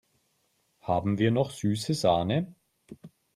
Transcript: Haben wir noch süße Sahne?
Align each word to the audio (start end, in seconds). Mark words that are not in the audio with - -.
Haben 0.79 1.19
wir 1.19 1.29
noch 1.29 1.51
süße 1.51 1.93
Sahne? 1.93 2.55